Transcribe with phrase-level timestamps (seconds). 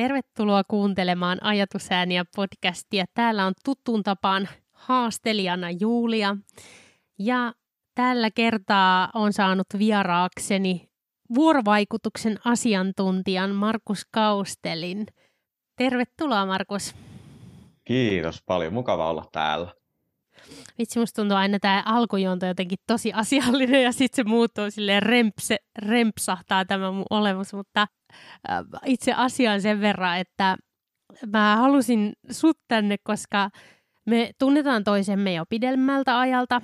[0.00, 3.04] Tervetuloa kuuntelemaan Ajatusääniä podcastia.
[3.14, 6.36] Täällä on tuttuun tapaan haastelijana Julia.
[7.18, 7.52] Ja
[7.94, 10.88] tällä kertaa on saanut vieraakseni
[11.34, 15.06] vuorovaikutuksen asiantuntijan Markus Kaustelin.
[15.76, 16.94] Tervetuloa Markus.
[17.84, 19.79] Kiitos paljon, mukava olla täällä.
[20.78, 25.56] Vitsi, musta tuntuu aina tämä alkujuonto jotenkin tosi asiallinen ja sitten se muuttuu silleen rempse,
[25.78, 27.86] rempsahtaa tämä mun olemus, mutta
[28.50, 30.56] äh, itse asiaan sen verran, että
[31.26, 33.50] mä halusin sut tänne, koska
[34.06, 36.60] me tunnetaan toisemme jo pidemmältä ajalta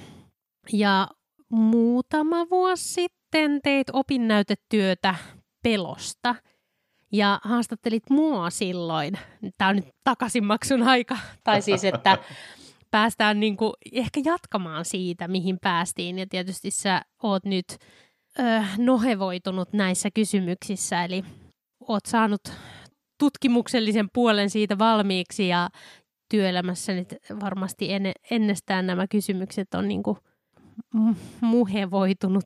[0.73, 1.09] ja
[1.49, 5.15] muutama vuosi sitten teit opinnäytetyötä
[5.63, 6.35] pelosta
[7.13, 9.19] ja haastattelit mua silloin.
[9.59, 12.19] Tämä on nyt takaisinmaksun aika, tai siis että
[12.91, 16.19] päästään niin kuin ehkä jatkamaan siitä, mihin päästiin.
[16.19, 17.67] Ja tietysti sä oot nyt
[18.39, 18.43] ö,
[18.79, 21.25] nohevoitunut näissä kysymyksissä, eli
[21.89, 22.41] oot saanut
[23.19, 25.69] tutkimuksellisen puolen siitä valmiiksi ja
[26.31, 30.19] työelämässä nyt varmasti en, ennestään nämä kysymykset on niin kuin
[31.41, 32.45] muhevoitunut.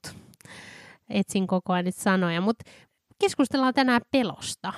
[1.10, 2.70] Etsin koko ajan nyt sanoja, mutta
[3.20, 4.72] keskustellaan tänään pelosta.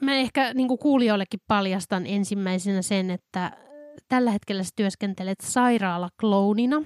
[0.00, 3.65] Mä ehkä niin kuin kuulijoillekin paljastan ensimmäisenä sen, että
[4.08, 6.82] tällä hetkellä sä työskentelet sairaalaklounina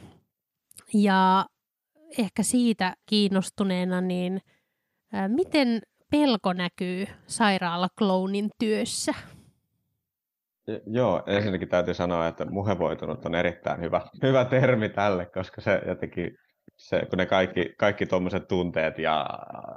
[0.94, 1.47] ja
[2.19, 4.41] ehkä siitä kiinnostuneena, niin
[5.28, 9.14] miten pelko näkyy sairaalaklounin työssä?
[10.86, 16.36] Joo, ensinnäkin täytyy sanoa, että muhevoitunut on erittäin hyvä, hyvä termi tälle, koska se jotenkin,
[16.77, 19.27] se, kun ne kaikki, kaikki tuommoiset tunteet ja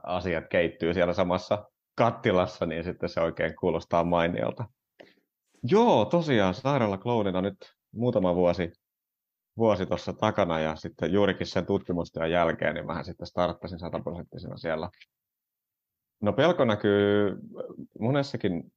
[0.04, 4.66] asiat keittyy siellä samassa kattilassa, niin sitten se oikein kuulostaa mainiolta.
[5.64, 7.58] Joo, tosiaan sairaala kloonina nyt
[7.92, 8.72] muutama vuosi,
[9.58, 14.90] vuosi tuossa takana ja sitten juurikin sen tutkimustyön jälkeen, niin vähän sitten starttasin sataprosenttisena siellä.
[16.22, 17.38] No pelko näkyy
[18.00, 18.72] monessakin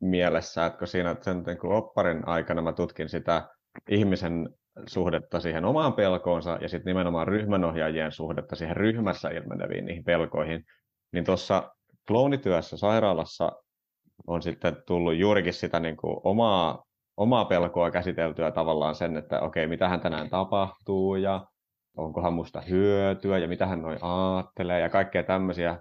[0.00, 3.48] mielessä, että kun siinä sen niin kuin opparin aikana mä tutkin sitä
[3.90, 4.48] ihmisen
[4.86, 10.64] suhdetta siihen omaan pelkoonsa ja sitten nimenomaan ryhmänohjaajien suhdetta siihen ryhmässä ilmeneviin niihin pelkoihin,
[11.12, 11.74] niin tuossa
[12.06, 13.52] kloonityössä sairaalassa
[14.26, 16.84] on sitten tullut juurikin sitä niin kuin omaa,
[17.16, 21.46] omaa pelkoa käsiteltyä tavallaan sen, että okei, mitä hän tänään tapahtuu ja
[21.96, 25.78] onkohan musta hyötyä ja mitä hän noin aattelee ja kaikkea tämmöisiä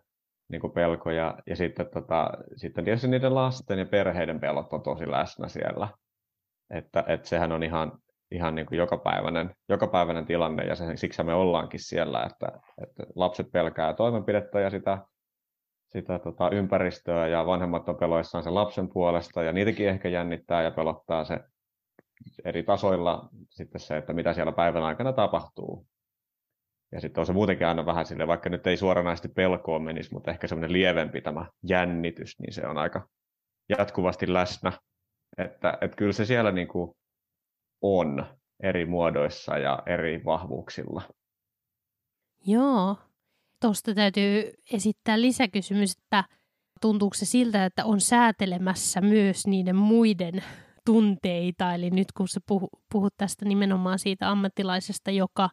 [0.52, 1.38] niin kuin pelkoja.
[1.48, 5.88] Ja sitten, tota, sitten tietysti niiden lasten ja perheiden pelot on tosi läsnä siellä.
[6.70, 7.92] Että, että sehän on ihan,
[8.32, 13.52] ihan niin kuin jokapäiväinen, jokapäiväinen tilanne ja se, siksi me ollaankin siellä, että, että lapset
[13.52, 14.98] pelkää toimenpidettä ja sitä
[15.94, 20.72] sitä tota, ympäristöä ja vanhemmat on peloissaan sen lapsen puolesta ja niitäkin ehkä jännittää ja
[20.72, 21.40] pelottaa se
[22.46, 25.88] eri tasoilla sitten se, että mitä siellä päivän aikana tapahtuu.
[26.92, 30.32] Ja sitten on se muutenkin aina vähän sille, vaikka nyt ei suoranaisesti pelkoon menisi, mutta
[30.32, 33.08] ehkä semmoinen lievempi tämä jännitys, niin se on aika
[33.70, 34.72] jatkuvasti läsnä.
[35.38, 36.96] Että, että kyllä se siellä niin kuin
[37.82, 38.26] on
[38.64, 41.02] eri muodoissa ja eri vahvuuksilla.
[42.46, 42.98] Joo,
[43.64, 46.24] tuosta täytyy esittää lisäkysymys, että
[46.82, 50.44] tuntuuko se siltä, että on säätelemässä myös niiden muiden
[50.86, 52.40] tunteita, eli nyt kun sä
[52.92, 55.50] puhut tästä nimenomaan siitä ammattilaisesta, joka,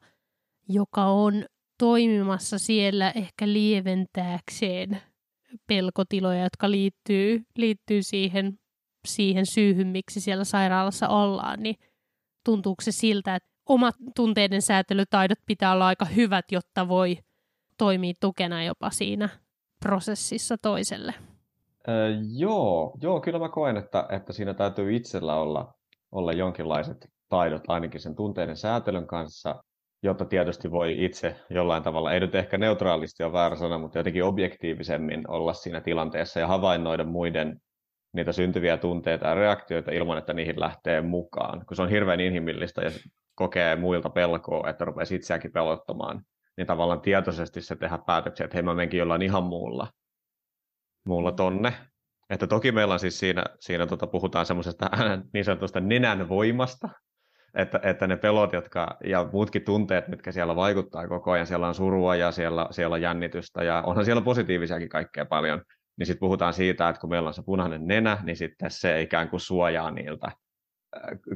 [0.68, 1.44] joka on
[1.78, 5.02] toimimassa siellä ehkä lieventääkseen
[5.66, 8.58] pelkotiloja, jotka liittyy, liittyy siihen,
[9.08, 11.76] siihen syyhyn, miksi siellä sairaalassa ollaan, niin
[12.44, 17.18] tuntuuko se siltä, että omat tunteiden säätelytaidot pitää olla aika hyvät, jotta voi
[17.80, 19.28] toimii tukena jopa siinä
[19.84, 21.14] prosessissa toiselle.
[21.88, 22.08] Öö,
[22.38, 25.74] joo, joo, kyllä mä koen, että, että siinä täytyy itsellä olla,
[26.12, 29.64] olla jonkinlaiset taidot ainakin sen tunteiden säätelyn kanssa,
[30.02, 34.24] jotta tietysti voi itse jollain tavalla, ei nyt ehkä neutraalisti ole väärä sana, mutta jotenkin
[34.24, 37.60] objektiivisemmin olla siinä tilanteessa ja havainnoida muiden
[38.12, 41.66] niitä syntyviä tunteita ja reaktioita ilman, että niihin lähtee mukaan.
[41.66, 42.90] Kun se on hirveän inhimillistä ja
[43.34, 46.22] kokee muilta pelkoa, että rupeaa itseäkin pelottamaan,
[46.60, 49.88] niin tavallaan tietoisesti se tehdä päätöksiä, että hei mä menenkin jollain ihan muulla,
[51.06, 51.72] muulla tonne.
[52.30, 54.90] Että toki meillä on siis siinä, siinä tota, puhutaan semmoisesta
[55.34, 56.88] niin sanotusta nenän voimasta,
[57.54, 61.74] että, että ne pelot jotka, ja muutkin tunteet, mitkä siellä vaikuttaa koko ajan, siellä on
[61.74, 65.62] surua ja siellä, siellä on jännitystä ja onhan siellä positiivisiakin kaikkea paljon,
[65.98, 69.28] niin sitten puhutaan siitä, että kun meillä on se punainen nenä, niin sitten se ikään
[69.28, 70.32] kuin suojaa niiltä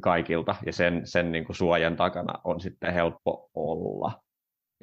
[0.03, 4.24] kaikilta ja sen, sen niin kuin suojan takana on sitten helppo olla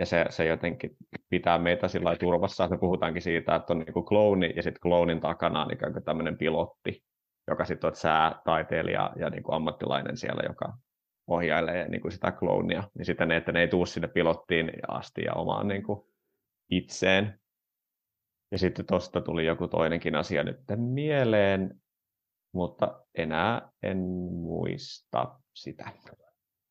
[0.01, 0.97] ja se, se jotenkin
[1.29, 5.65] pitää meitä sillä turvassa, että puhutaankin siitä, että on niin klooni ja sitten kloonin takana
[5.65, 7.03] on ikään kuin tämmöinen pilotti,
[7.47, 10.73] joka sitten on säätaiteilija ja niin kuin ammattilainen siellä, joka
[11.27, 15.21] ohjailee niin kuin sitä kloonia, niin sitten ne, että ne ei tuu sinne pilottiin asti
[15.21, 16.01] ja omaan niin kuin
[16.69, 17.39] itseen.
[18.51, 21.81] Ja sitten tuosta tuli joku toinenkin asia nyt mieleen,
[22.53, 23.97] mutta enää en
[24.31, 25.91] muista sitä.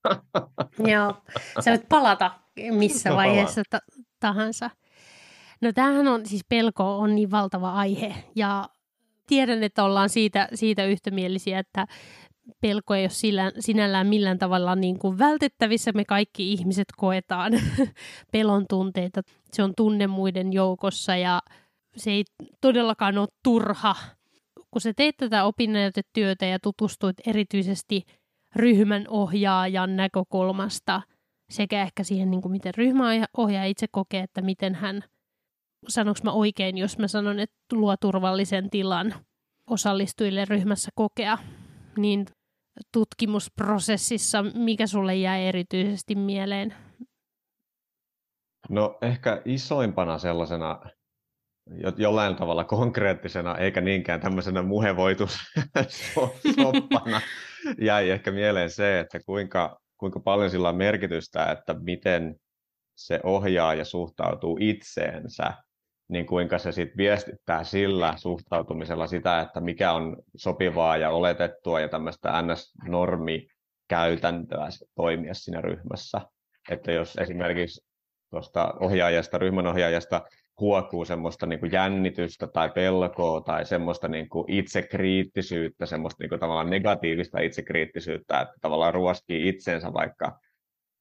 [0.93, 1.15] Joo,
[1.61, 2.31] sä voit palata
[2.71, 4.71] missä vaiheessa ta- tahansa.
[5.61, 8.69] No tämähän on, siis pelko on niin valtava aihe ja
[9.27, 11.87] tiedän, että ollaan siitä, siitä yhtämielisiä, että
[12.61, 15.93] pelko ei ole sillä, sinällään millään tavalla niin kuin vältettävissä.
[15.93, 17.53] Me kaikki ihmiset koetaan
[18.33, 19.23] pelon tunteita.
[19.53, 21.43] Se on tunne muiden joukossa ja
[21.97, 22.25] se ei
[22.61, 23.97] todellakaan ole turha.
[24.71, 28.03] Kun sä teet tätä opinnäytetyötä ja tutustuit erityisesti
[28.57, 31.03] ryhmän ohjaajan näkökulmasta
[31.51, 35.05] sekä ehkä siihen, niin kuin miten ryhmäohjaaja itse kokee, että miten hän,
[35.89, 39.15] sanoks mä oikein, jos mä sanon, että luo turvallisen tilan
[39.67, 41.39] osallistujille ryhmässä kokea,
[41.97, 42.27] niin
[42.93, 46.75] tutkimusprosessissa, mikä sulle jäi erityisesti mieleen?
[48.69, 50.81] No ehkä isoimpana sellaisena
[51.97, 57.21] jollain tavalla konkreettisena, eikä niinkään tämmöisenä muhevoitussoppana
[57.81, 62.37] jäi ehkä mieleen se, että kuinka, kuinka paljon sillä on merkitystä, että miten
[62.95, 65.53] se ohjaa ja suhtautuu itseensä
[66.11, 71.89] niin kuinka se sitten viestittää sillä suhtautumisella sitä, että mikä on sopivaa ja oletettua ja
[71.89, 76.21] tämmöistä NS-normikäytäntöä toimia siinä ryhmässä.
[76.71, 77.87] Että jos esimerkiksi
[78.31, 80.23] tuosta ohjaajasta, ryhmänohjaajasta
[80.61, 86.41] huokuu semmoista niin kuin jännitystä tai pelkoa tai semmoista niin kuin itsekriittisyyttä, semmoista niin kuin
[86.41, 90.39] tavallaan negatiivista itsekriittisyyttä, että tavallaan ruoskii itsensä vaikka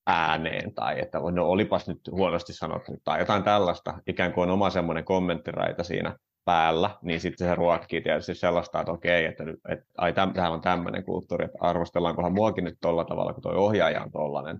[0.07, 4.69] ääneen tai että no olipas nyt huonosti sanottu tai jotain tällaista, ikään kuin on oma
[4.69, 6.15] semmoinen kommenttiraita siinä
[6.45, 10.62] päällä, niin sitten se ruokkii tietysti sellaista, että okei, että, että ai, täm, tämähän on
[10.62, 14.59] tämmöinen kulttuuri, että arvostellaankohan muakin nyt tolla tavalla, kun tuo ohjaaja on tollainen.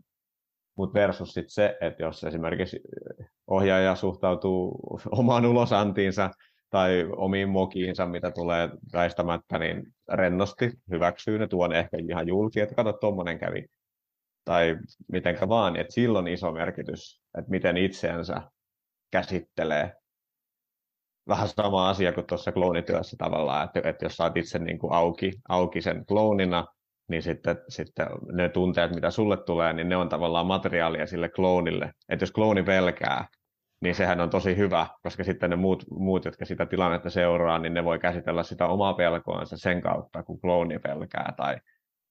[0.80, 2.80] Mutta versus sitten se, että jos esimerkiksi
[3.48, 4.80] ohjaaja suhtautuu
[5.12, 6.30] omaan ulosantiinsa
[6.70, 9.84] tai omiin mokiinsa, mitä tulee väistämättä, niin
[10.14, 13.66] rennosti hyväksyy ne, tuon ehkä ihan julki, että kato, tuommoinen kävi
[14.46, 14.78] tai
[15.12, 18.42] mitenkä vaan, että sillä on iso merkitys, että miten itseänsä
[19.12, 19.94] käsittelee.
[21.28, 25.32] Vähän sama asia kuin tuossa kloonityössä tavallaan, että, että jos saat itse niin kuin auki,
[25.50, 26.66] auki sen kloonina,
[27.10, 31.94] niin sitten, sitten ne tunteet, mitä sulle tulee, niin ne on tavallaan materiaalia sille kloonille.
[32.10, 33.28] Että jos klooni pelkää,
[33.82, 37.74] niin sehän on tosi hyvä, koska sitten ne muut, muut, jotka sitä tilannetta seuraa, niin
[37.74, 41.58] ne voi käsitellä sitä omaa pelkoansa sen kautta, kun klooni pelkää tai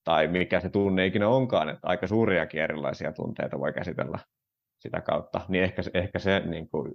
[0.03, 4.19] tai mikä se tunne ikinä onkaan, että aika suuriakin erilaisia tunteita voi käsitellä
[4.79, 6.93] sitä kautta, niin ehkä, ehkä se niin kuin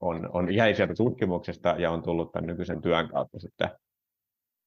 [0.00, 3.68] on, on, jäi sieltä tutkimuksesta ja on tullut tämän nykyisen työn kautta sitten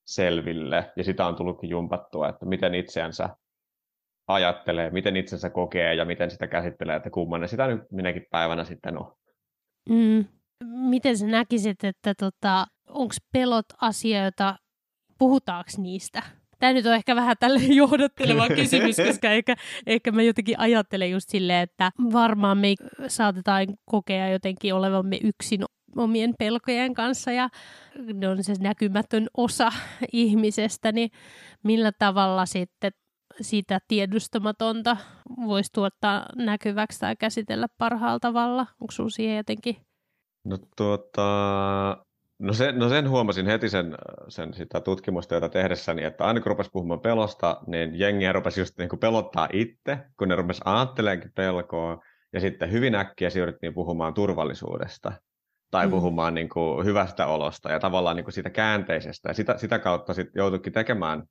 [0.09, 3.29] selville, ja sitä on tullutkin jumpattua, että miten itseänsä
[4.27, 8.97] ajattelee, miten itsensä kokee ja miten sitä käsittelee, että kummanen sitä nyt minäkin päivänä sitten
[8.97, 9.15] on.
[9.89, 10.25] Mm.
[10.63, 14.55] Miten sä näkisit, että tota, onko pelot asioita,
[15.17, 16.23] puhutaanko niistä?
[16.59, 19.55] Tämä nyt on ehkä vähän tälle johdatteleva kysymys, koska ehkä,
[19.85, 22.73] ehkä mä jotenkin ajattelen just silleen, että varmaan me
[23.07, 25.63] saatetaan kokea jotenkin olevamme yksin
[25.95, 27.49] omien pelkojen kanssa ja
[28.13, 29.69] ne on se näkymätön osa
[30.13, 31.11] ihmisestä, niin
[31.63, 32.91] millä tavalla sitten
[33.41, 34.97] sitä tiedustamatonta
[35.45, 38.65] voisi tuottaa näkyväksi tai käsitellä parhaalla tavalla?
[38.81, 39.75] Onko sinulla siihen jotenkin?
[40.45, 41.23] No tuota,
[42.39, 43.95] No, se, no sen huomasin heti sen,
[44.27, 48.89] sen sitä tutkimustyötä tehdessäni, että aina kun rupesi puhumaan pelosta, niin jengiä rupesi just niin
[48.89, 52.01] kuin pelottaa itse, kun ne rupesi ajattelemaan pelkoa,
[52.33, 55.11] ja sitten hyvin äkkiä siirryttiin puhumaan turvallisuudesta
[55.71, 55.91] tai mm.
[55.91, 59.29] puhumaan niin kuin hyvästä olosta ja tavallaan niin kuin siitä käänteisestä.
[59.29, 61.23] Ja sitä, sitä kautta sitten joutuikin tekemään,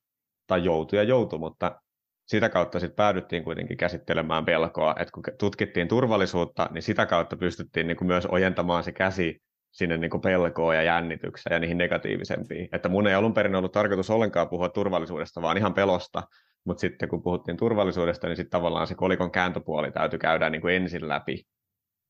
[0.47, 1.81] tai joutui ja joutui, mutta
[2.27, 7.87] sitä kautta sitten päädyttiin kuitenkin käsittelemään pelkoa, että kun tutkittiin turvallisuutta, niin sitä kautta pystyttiin
[7.87, 9.43] niin kuin myös ojentamaan se käsi
[9.73, 12.69] sinne niin kuin pelkoon ja jännitykseen ja niihin negatiivisempiin.
[12.73, 16.23] Että mun ei alun perin ollut tarkoitus ollenkaan puhua turvallisuudesta, vaan ihan pelosta,
[16.65, 20.75] mutta sitten kun puhuttiin turvallisuudesta, niin sitten tavallaan se kolikon kääntöpuoli täytyy käydä niin kuin
[20.75, 21.43] ensin läpi.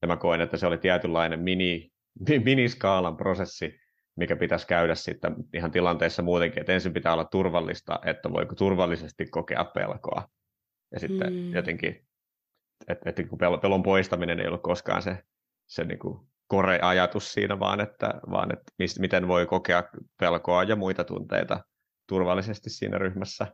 [0.02, 1.90] Ja mä koen, että se oli tietynlainen mini,
[2.44, 3.80] miniskaalan prosessi,
[4.16, 9.26] mikä pitäisi käydä sitten ihan tilanteessa muutenkin, että ensin pitää olla turvallista, että voiko turvallisesti
[9.26, 10.28] kokea pelkoa.
[10.92, 11.52] Ja sitten hmm.
[11.52, 12.06] jotenkin,
[12.88, 13.22] että, että
[13.62, 15.18] pelon poistaminen ei ollut koskaan se,
[15.66, 19.84] se niin kuin kore-ajatus siinä, vaan että, vaan että mist, miten voi kokea
[20.20, 21.60] pelkoa ja muita tunteita
[22.08, 23.46] turvallisesti siinä ryhmässä.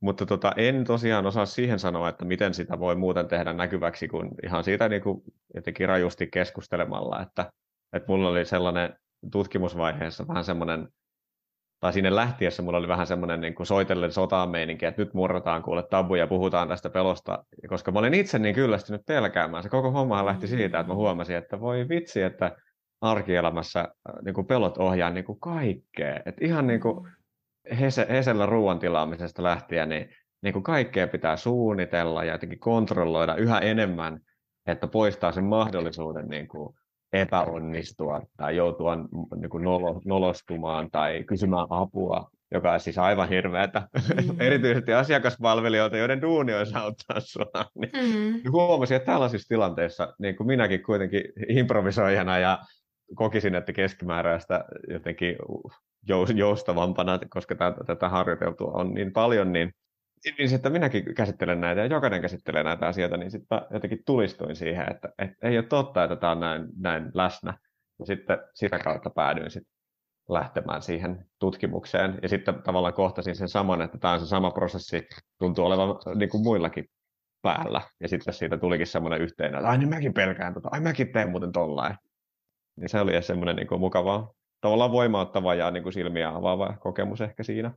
[0.00, 4.30] Mutta tota, en tosiaan osaa siihen sanoa, että miten sitä voi muuten tehdä näkyväksi kuin
[4.44, 5.22] ihan siitä niin kuin
[5.54, 7.22] jotenkin rajusti keskustelemalla.
[7.22, 7.52] Että,
[7.96, 8.96] että mulla oli sellainen
[9.32, 10.88] tutkimusvaiheessa vähän semmoinen
[11.80, 15.62] tai sinne lähtiessä mulla oli vähän semmoinen niin kuin soitellen sotaan meininki, että nyt murrataan
[15.62, 19.62] kuule tabuja ja puhutaan tästä pelosta, koska mä olin itse niin kyllästynyt pelkäämään.
[19.62, 22.56] Se koko homma lähti siitä, että mä huomasin, että voi vitsi, että
[23.00, 26.20] arkielämässä äh, niin kuin pelot ohjaa niin kuin kaikkea.
[26.26, 27.08] Et ihan niin kuin
[27.80, 30.08] hese, hesellä ruoan tilaamisesta lähtien, niin,
[30.42, 34.20] niin kuin kaikkea pitää suunnitella ja jotenkin kontrolloida yhä enemmän,
[34.66, 36.76] että poistaa sen mahdollisuuden niin kuin
[37.20, 38.96] epäonnistua tai joutua
[39.36, 43.88] niin kuin nolo, nolostumaan tai kysymään apua, joka on siis aivan hirveätä.
[43.94, 44.40] Mm.
[44.46, 47.64] Erityisesti asiakaspalvelijoilta, joiden duuni olisi auttaa sinua.
[47.74, 47.90] Niin
[48.44, 48.52] mm.
[48.52, 52.58] Huomasin, että tällaisissa tilanteissa niin kuin minäkin kuitenkin improvisoijana ja
[53.14, 55.36] kokisin, että keskimääräistä jotenkin
[56.34, 57.54] joustavampana, koska
[57.86, 59.72] tätä harjoiteltua on niin paljon, niin,
[60.38, 64.90] niin sitten minäkin käsittelen näitä ja jokainen käsittelee näitä asioita, niin sitten jotenkin tulistuin siihen,
[64.90, 67.58] että, että ei ole totta, että tämä on näin, näin läsnä.
[67.98, 69.76] Ja sitten sitä kautta päädyin sitten
[70.28, 72.18] lähtemään siihen tutkimukseen.
[72.22, 75.08] Ja sitten tavallaan kohtasin sen saman, että tämä on se sama prosessi,
[75.38, 76.84] tuntuu olevan niin kuin muillakin
[77.42, 77.80] päällä.
[78.00, 81.30] Ja sitten siitä tulikin semmoinen yhteinen, että ai niin mäkin pelkään tota, ai mäkin teen
[81.30, 81.96] muuten tollain.
[82.76, 87.20] Niin se oli semmoinen niin kuin mukava, tavallaan voimauttava ja niin kuin silmiä avaava kokemus
[87.20, 87.72] ehkä siinä.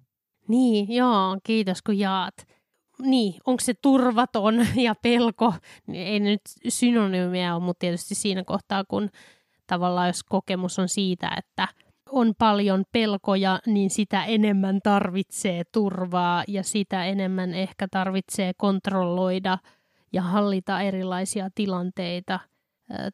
[0.50, 2.34] Niin, joo, kiitos kun jaat.
[3.02, 4.56] Niin, onko se turvaton
[4.88, 5.54] ja pelko,
[5.94, 9.10] ei nyt synonyymiä ole, mutta tietysti siinä kohtaa, kun
[9.68, 11.68] tavallaan jos kokemus on siitä, että
[12.12, 19.58] on paljon pelkoja, niin sitä enemmän tarvitsee turvaa ja sitä enemmän ehkä tarvitsee kontrolloida
[20.14, 22.40] ja hallita erilaisia tilanteita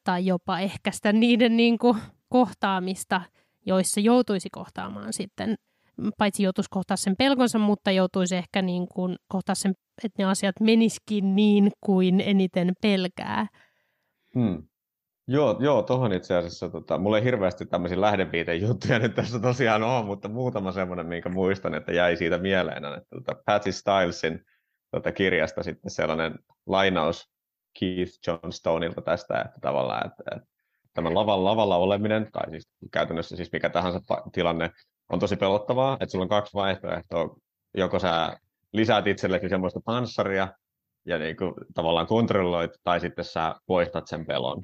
[0.03, 1.97] tai jopa ehkäistä niiden niin kuin
[2.29, 3.21] kohtaamista,
[3.65, 5.55] joissa joutuisi kohtaamaan sitten,
[6.17, 9.73] paitsi joutuisi kohtaa sen pelkonsa, mutta joutuisi ehkä niin kuin kohtaa sen,
[10.03, 13.47] että ne asiat menisikin niin kuin eniten pelkää.
[14.35, 14.63] Hmm.
[15.27, 19.83] Joo, joo tuohon itse asiassa, tota, mulla ei hirveästi tämmöisiä lähdeviiteen juttuja nyt tässä tosiaan
[19.83, 24.45] ole, mutta muutama semmoinen, minkä muistan, että jäi siitä mieleen, että tota, Patty Stylesin
[24.91, 27.29] tota, kirjasta sitten sellainen lainaus
[27.79, 30.47] Keith Johnstonilta tästä, että tavallaan, että, että
[30.93, 34.71] tämä lavan, lavalla oleminen, tai siis käytännössä siis mikä tahansa tilanne,
[35.09, 37.35] on tosi pelottavaa, että sulla on kaksi vaihtoehtoa,
[37.77, 38.37] joko sä
[38.73, 40.47] lisäät itsellesi semmoista panssaria,
[41.05, 44.63] ja niin kuin tavallaan kontrolloit, tai sitten sä poistat sen pelon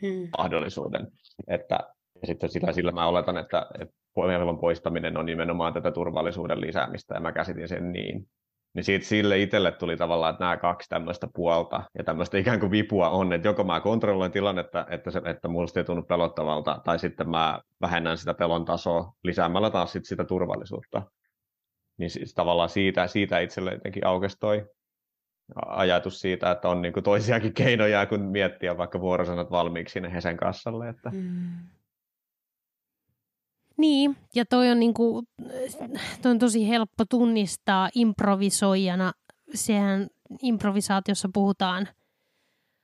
[0.00, 0.28] hmm.
[0.38, 1.08] mahdollisuuden.
[1.48, 1.78] Että,
[2.20, 7.14] ja sitten sillä, sillä mä oletan, että, että pelon poistaminen on nimenomaan tätä turvallisuuden lisäämistä,
[7.14, 8.26] ja mä käsitin sen niin.
[8.74, 12.70] Niin siitä sille itselle tuli tavallaan, että nämä kaksi tämmöistä puolta ja tämmöistä ikään kuin
[12.70, 16.98] vipua on, että joko mä kontrolloin tilannetta, että, se, että musta ei tunnu pelottavalta, tai
[16.98, 21.02] sitten mä vähennän sitä pelon tasoa lisäämällä taas sit sitä turvallisuutta.
[21.98, 24.66] Niin siis tavallaan siitä, siitä itselle jotenkin aukesi toi
[25.66, 30.88] ajatus siitä, että on niinku toisiakin keinoja kuin miettiä vaikka vuorosanat valmiiksi sinne Hesen kassalle.
[30.88, 31.10] Että...
[31.10, 31.50] Mm.
[33.80, 35.22] Niin, ja toi on, niinku,
[36.22, 39.12] toi on tosi helppo tunnistaa improvisoijana.
[39.54, 40.06] Sehän
[40.42, 41.88] improvisaatiossa puhutaan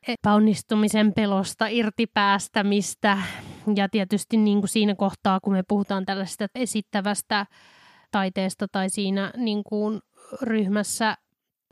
[0.08, 3.18] epäonnistumisen pelosta, irtipäästämistä
[3.76, 7.46] ja tietysti niin kuin siinä kohtaa, kun me puhutaan tällaista esittävästä
[8.10, 10.00] taiteesta tai siinä niin kuin
[10.42, 11.16] ryhmässä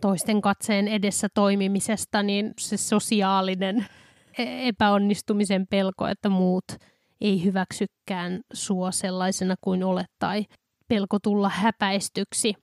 [0.01, 3.87] toisten katseen edessä toimimisesta, niin se sosiaalinen
[4.39, 6.65] e- epäonnistumisen pelko, että muut–
[7.25, 10.47] ei hyväksykään sua sellaisena kuin olet tai
[10.89, 12.55] pelko tulla häpäistyksi.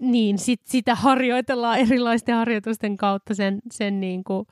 [0.00, 4.46] Niin, sit, sitä harjoitellaan erilaisten harjoitusten kautta sen, sen niin kuin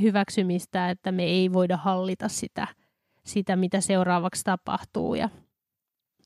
[0.00, 2.66] hyväksymistä, että me ei voida hallita sitä,
[3.24, 5.14] sitä, mitä seuraavaksi tapahtuu.
[5.14, 5.28] Ja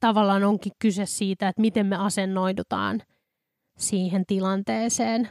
[0.01, 3.03] tavallaan onkin kyse siitä, että miten me asennoidutaan
[3.79, 5.29] siihen tilanteeseen.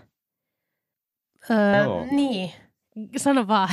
[1.49, 2.51] Öö, Niin,
[3.17, 3.69] Sano vaan.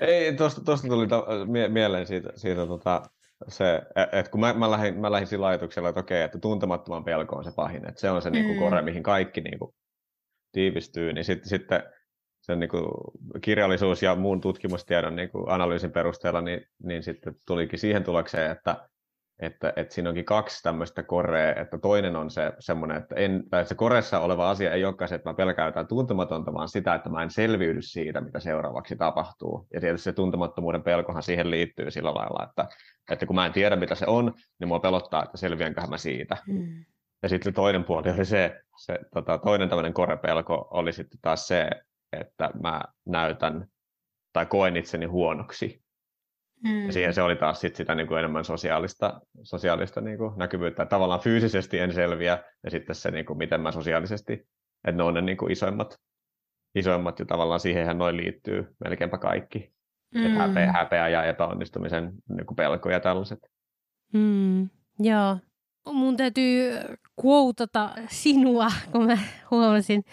[0.00, 3.02] Ei, tuosta, tuosta tuli ta- mie- mieleen siitä, siitä tota,
[3.48, 7.36] se, että kun mä, mä, lähdin, mä lähdin sillä ajatuksella, että okei, että tuntemattoman pelko
[7.36, 8.52] on se pahin, että se on se niinku mm.
[8.52, 9.74] niin kuin kore, mihin kaikki niin kuin,
[10.52, 11.82] tiivistyy, niin sitten, sitten
[12.40, 12.84] sen niin kuin,
[13.40, 18.88] kirjallisuus ja muun tutkimustiedon niin kuin, analyysin perusteella, niin, niin sitten tulikin siihen tulokseen, että
[19.40, 23.60] että, että siinä onkin kaksi tämmöistä korea, että toinen on se semmoinen, että, en, tai
[23.60, 26.94] että se koreessa oleva asia ei olekaan se, että mä pelkään jotain tuntematonta, vaan sitä,
[26.94, 29.66] että mä en selviydy siitä, mitä seuraavaksi tapahtuu.
[29.74, 32.68] Ja tietysti se tuntemattomuuden pelkohan siihen liittyy sillä lailla, että,
[33.12, 36.36] että kun mä en tiedä, mitä se on, niin mua pelottaa, että selviänköhän mä siitä.
[36.46, 36.84] Mm.
[37.22, 41.70] Ja sitten toinen puoli oli se, se tota, toinen tämmöinen korepelko oli sitten taas se,
[42.12, 43.66] että mä näytän
[44.32, 45.85] tai koen itseni huonoksi
[46.64, 46.86] Mm.
[46.86, 50.86] Ja siihen se oli taas sit sitä niin kuin enemmän sosiaalista, sosiaalista niin kuin näkyvyyttä.
[50.86, 54.32] Tavallaan fyysisesti en selviä, ja sitten se, niin kuin, miten mä sosiaalisesti,
[54.84, 55.96] että ne on ne niin kuin isoimmat,
[56.74, 59.76] isoimmat, ja tavallaan siihen noin liittyy melkeinpä kaikki.
[60.14, 60.36] Mm.
[60.36, 63.38] häpeä, häpeä ja epäonnistumisen niin kuin pelko ja tällaiset.
[64.12, 64.68] Mm.
[64.98, 65.38] Joo.
[65.92, 66.72] Mun täytyy
[67.24, 69.18] quotata sinua, kun mä
[69.50, 70.04] huomasin,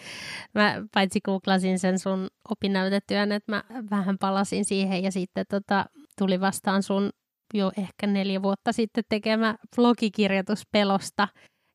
[0.54, 5.86] mä paitsi googlasin sen sun opinnäytetyön, että mä vähän palasin siihen ja sitten tota,
[6.18, 7.10] tuli vastaan sun
[7.54, 11.28] jo ehkä neljä vuotta sitten tekemä vlogikirjoitus pelosta.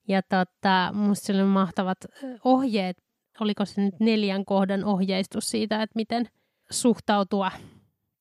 [0.08, 1.98] Ja tota, musta oli mahtavat
[2.44, 2.98] ohjeet,
[3.40, 6.30] oliko se nyt neljän kohdan ohjeistus siitä, että miten
[6.72, 7.52] suhtautua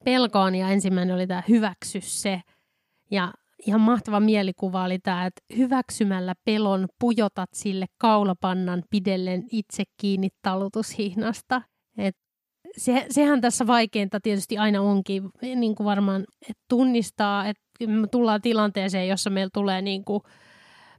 [0.05, 0.55] pelkoon.
[0.55, 2.43] Ja ensimmäinen oli tämä hyväksy se.
[3.11, 3.33] Ja
[3.67, 11.63] ihan mahtava mielikuva oli tämä, että hyväksymällä pelon pujotat sille kaulapannan pidellen itse kiinni talutushihnasta.
[11.99, 12.17] Et
[12.77, 18.43] se, sehän tässä vaikeinta tietysti aina onkin, niin kuin varmaan että tunnistaa, että me tullaan
[18.43, 20.21] tilanteeseen, jossa meillä tulee niin kuin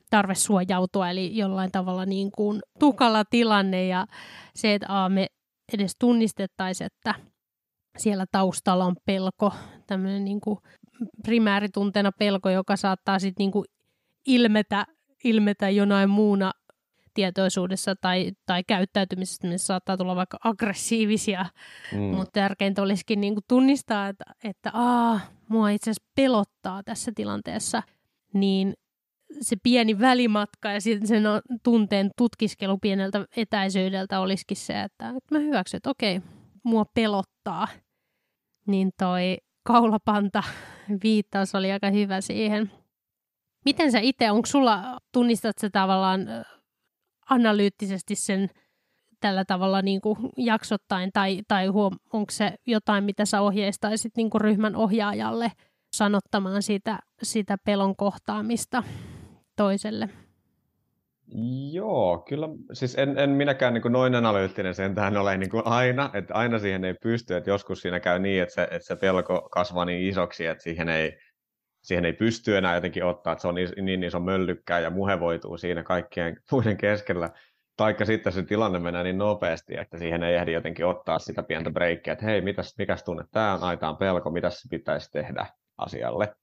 [0.10, 4.06] tarve suojautua, eli jollain tavalla niin kuin tukala tilanne ja
[4.56, 5.28] se, että a, me
[5.74, 7.16] edes tunnistettaisiin, että
[7.98, 9.54] siellä taustalla on pelko,
[9.88, 10.58] tämmöinen niin kuin
[11.24, 13.66] primääritunteena pelko, joka saattaa sitten niin kuin
[14.26, 14.86] ilmetä,
[15.24, 16.52] ilmetä jonain muuna
[17.14, 21.46] tietoisuudessa tai, tai käyttäytymisessä, missä saattaa tulla vaikka aggressiivisia,
[21.92, 22.00] mm.
[22.00, 27.84] mutta tärkeintä olisikin niin kuin tunnistaa, että, että Aa, mua itse asiassa pelottaa tässä tilanteessa,
[28.34, 28.74] niin
[29.42, 31.24] se pieni välimatka ja sitten sen
[31.64, 36.22] tunteen tutkiskelu pieneltä etäisyydeltä olisikin se, että, että mä hyväksyn, että okei,
[36.64, 37.68] mua pelottaa.
[38.68, 40.44] Niin toi kaulapanta
[41.04, 42.72] viittaus oli aika hyvä siihen.
[43.66, 46.28] Miten sä itse, onko sulla, tunnistat sä tavallaan
[47.30, 48.50] analyyttisesti sen
[49.20, 54.30] tällä tavalla niin kuin jaksottain, tai, tai huom, onko se jotain, mitä sä ohjeistaisit niin
[54.30, 55.52] kuin ryhmän ohjaajalle
[55.94, 58.84] sanottamaan sitä, sitä pelon kohtaamista
[59.56, 60.10] toiselle?
[61.72, 62.50] Joo, kyllä.
[62.74, 66.60] Siis en, en minäkään niin kuin noin analyyttinen sentään ole niin kuin aina, että aina
[66.60, 70.10] siihen ei pysty, että joskus siinä käy niin, että se, että se pelko kasvaa niin
[70.10, 71.18] isoksi, että siihen ei,
[71.82, 75.84] siihen ei pysty enää jotenkin ottaa, että se on niin iso möllykkää ja muhevoituu siinä
[75.84, 77.30] kaikkien muiden keskellä.
[77.78, 81.72] Taikka sitten se tilanne menee niin nopeasti, että siihen ei ehdi jotenkin ottaa sitä pientä
[81.72, 85.46] breikkiä, että hei, mitäs, mikäs tunne tämä on, aitaan pelko, mitä se pitäisi tehdä
[85.78, 86.36] asialle.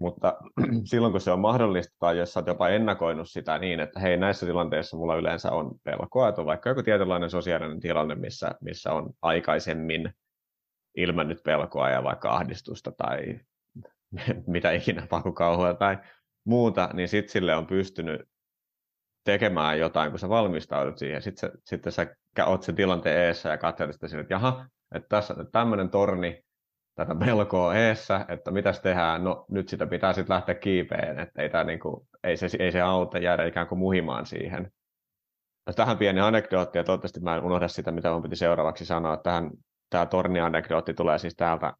[0.00, 0.36] Mutta
[0.90, 4.46] silloin kun se on mahdollista tai jos olet jopa ennakoinut sitä niin, että hei näissä
[4.46, 9.10] tilanteissa mulla yleensä on pelkoa, että on vaikka joku tietynlainen sosiaalinen tilanne, missä, missä on
[9.22, 10.14] aikaisemmin
[10.96, 13.40] ilmennyt pelkoa ja vaikka ahdistusta tai
[14.46, 15.98] mitä ikinä pakukauhua tai
[16.44, 18.22] muuta, niin sitten sille on pystynyt
[19.24, 21.22] tekemään jotain, kun sä valmistaudut siihen.
[21.22, 22.06] Sitten sä, sitten sä
[22.46, 26.44] oot sen tilanteen eessä ja katselet sitä sinne, että jaha, että tässä on tämmöinen torni,
[26.94, 31.50] tätä melkoa eessä, että mitäs tehdään, no nyt sitä pitää sitten lähteä kiipeen, että ei,
[31.50, 34.70] tää niinku, ei, se, ei se auta jäädä ikään kuin muhimaan siihen.
[35.76, 39.16] Tähän pieni anekdootti, ja toivottavasti mä en unohda sitä, mitä mun piti seuraavaksi sanoa.
[39.16, 39.50] Tähän,
[39.90, 41.72] tämä torni-anekdootti tulee siis täältä,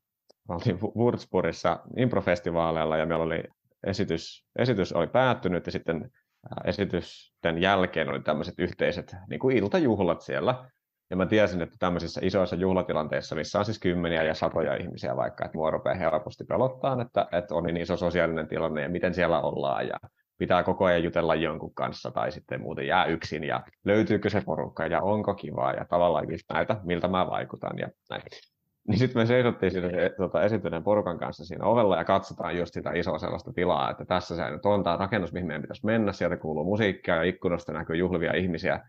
[0.48, 3.42] mä olin Würzburgissa improfestivaaleilla, ja meillä oli
[3.86, 6.10] esitys, esitys oli päättynyt, ja sitten
[6.64, 10.70] esitysten jälkeen oli tämmöiset yhteiset niin kuin iltajuhlat siellä,
[11.10, 15.44] ja mä tiesin, että tämmöisissä isoissa juhlatilanteissa, missä on siis kymmeniä ja satoja ihmisiä vaikka,
[15.44, 19.40] että mua rupeaa helposti pelottaa, että, että on niin iso sosiaalinen tilanne ja miten siellä
[19.40, 19.96] ollaan ja
[20.38, 24.86] pitää koko ajan jutella jonkun kanssa tai sitten muuten jää yksin ja löytyykö se porukka
[24.86, 28.22] ja onko kivaa ja tavallaan näitä, miltä mä vaikutan ja näin.
[28.88, 32.92] Niin sitten me seisottiin siinä tuota, esityneen porukan kanssa siinä ovella ja katsotaan just sitä
[32.92, 36.36] isoa sellaista tilaa, että tässä se nyt on tämä rakennus, mihin meidän pitäisi mennä, sieltä
[36.36, 38.80] kuuluu musiikkia ja ikkunasta näkyy juhlivia ihmisiä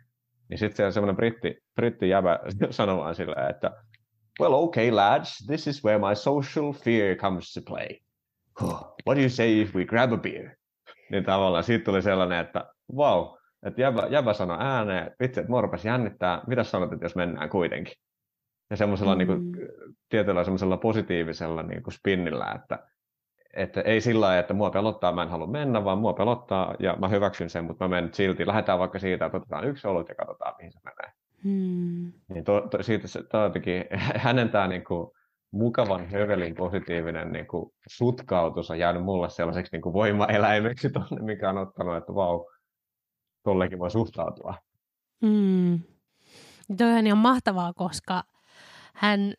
[0.49, 3.71] niin sitten siellä semmoinen britti, britti jäbä sanomaan silleen, että
[4.39, 7.87] well, okay lads, this is where my social fear comes to play.
[9.07, 10.55] What do you say if we grab a beer?
[11.11, 13.25] Niin tavallaan siitä tuli sellainen, että wow,
[13.65, 17.93] että jäbä, jäbä sanoi ääneen, vitsi, että morpas jännittää, mitä sanot, että jos mennään kuitenkin?
[18.69, 19.41] Ja semmoisella niin mm.
[19.41, 19.67] niin kuin,
[20.09, 22.79] tietyllä semmoisella positiivisella niin kuin spinnillä, että
[23.55, 26.95] että ei sillä lailla, että mua pelottaa, mä en halua mennä, vaan mua pelottaa ja
[26.99, 28.47] mä hyväksyn sen, mutta mä menen silti.
[28.47, 31.13] Lähdetään vaikka siitä, että otetaan yksi olut ja katsotaan, mihin se menee.
[31.43, 32.11] Hmm.
[32.29, 33.83] Niin to, to, siitä se, to, jotenkin,
[34.25, 35.13] hänen tämä niinku,
[35.51, 41.97] mukavan hövelin positiivinen niinku, sutkautus on jäänyt mulle sellaiseksi niinku, voimaeläimeksi tonne, mikä on ottanut,
[41.97, 42.45] että vau,
[43.43, 44.55] tollekin voi suhtautua.
[45.25, 45.79] Hmm.
[46.77, 48.23] Toi on ihan mahtavaa, koska
[48.95, 49.33] hän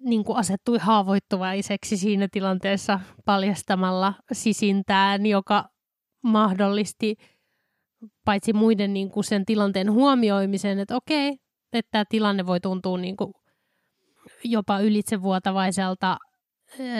[0.00, 5.64] niin kuin asettui haavoittuvaiseksi siinä tilanteessa paljastamalla sisintään, joka
[6.22, 7.16] mahdollisti
[8.24, 11.36] paitsi muiden niin kuin sen tilanteen huomioimisen, että okei,
[11.72, 13.32] että tämä tilanne voi tuntua niin kuin
[14.44, 16.18] jopa ylitsevuotavaiselta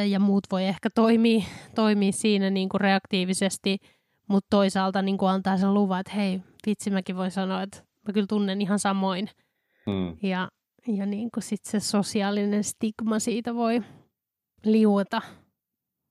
[0.09, 3.79] ja muut voi ehkä toimia, toimia siinä niin kuin reaktiivisesti,
[4.29, 8.13] mutta toisaalta niin kuin antaa sen luvan, että hei, vitsi mäkin voin sanoa, että mä
[8.13, 9.29] kyllä tunnen ihan samoin.
[9.87, 10.17] Mm.
[10.23, 10.49] Ja
[10.87, 13.83] ja niin kuin sit se sosiaalinen stigma siitä voi
[14.65, 15.23] liuota.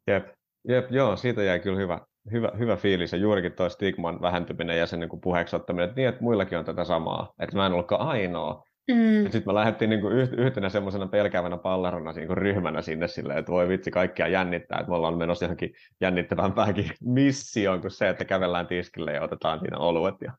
[0.08, 0.28] Jep,
[0.68, 2.00] jep joo, siitä jäi kyllä hyvä,
[2.32, 6.10] hyvä, hyvä fiilis ja juurikin tuo stigman vähentyminen ja sen niin puheeksi ottaminen, että niin,
[6.10, 9.24] että muillakin on tätä samaa, että mä en ollutkaan ainoa, Mm.
[9.24, 13.68] Sitten me lähdettiin niin kuin yhtenä semmoisena pelkäävänä pallerona niin ryhmänä sinne silleen, että voi
[13.68, 19.14] vitsi kaikkia jännittää, että me ollaan menossa johonkin jännittävämpääkin missioon kuin se, että kävellään tiskille
[19.14, 20.16] ja otetaan siinä oluet.
[20.22, 20.32] Ja...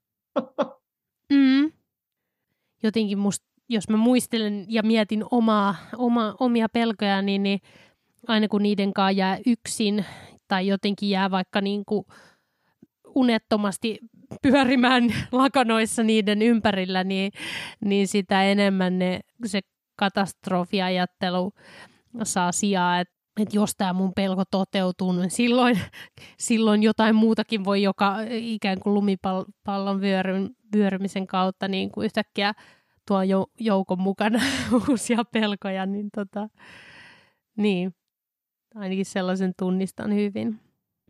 [1.32, 1.72] mm.
[2.82, 7.60] Jotenkin musta, jos mä muistelen ja mietin omaa, oma, omia pelkoja, niin, niin
[8.28, 10.04] aina kun niiden kanssa jää yksin
[10.48, 12.06] tai jotenkin jää vaikka niin kuin
[13.14, 13.98] unettomasti
[14.42, 17.32] pyörimään lakanoissa niiden ympärillä, niin,
[17.84, 19.60] niin sitä enemmän ne, se
[19.96, 21.52] katastrofiajattelu
[22.22, 25.80] saa sijaa, että että jos tämä mun pelko toteutuu, niin silloin,
[26.38, 30.00] silloin jotain muutakin voi joka ikään kuin lumipallon
[30.74, 32.52] vyörymisen kautta niin kuin yhtäkkiä
[33.08, 33.20] tuo
[33.60, 34.38] joukon mukana
[34.90, 36.48] uusia pelkoja, niin, tota,
[37.56, 37.94] niin
[38.74, 40.60] ainakin sellaisen tunnistan hyvin.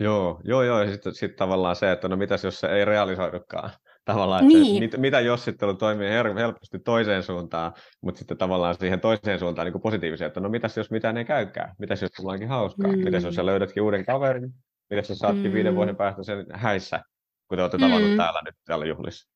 [0.00, 0.82] Joo, joo, joo.
[0.82, 3.70] ja sitten sit tavallaan se, että no mitäs jos se ei realisoidukaan.
[4.04, 4.82] Tavallaan, että niin.
[4.82, 6.08] mit, mitä jos sitten toimii
[6.38, 10.76] helposti toiseen suuntaan, mutta sitten tavallaan siihen toiseen suuntaan niin kuin positiivisia, että no mitäs
[10.76, 13.04] jos mitään ei käykään, mitäs jos tullaankin hauskaa, mm.
[13.04, 14.54] mitäs jos sä löydätkin uuden kaverin,
[14.90, 15.52] mitäs jos saatkin mm.
[15.52, 17.00] viiden vuoden päästä sen häissä,
[17.48, 17.80] kun te olette mm.
[17.80, 19.30] tavannut täällä nyt täällä juhlissa.